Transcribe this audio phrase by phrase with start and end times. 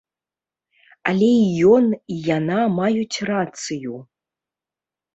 [1.11, 3.95] Але і ён, і яна маюць рацыю.